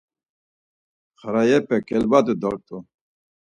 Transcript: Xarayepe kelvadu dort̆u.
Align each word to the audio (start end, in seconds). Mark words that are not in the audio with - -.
Xarayepe 1.19 1.77
kelvadu 1.87 2.33
dort̆u. 2.41 2.77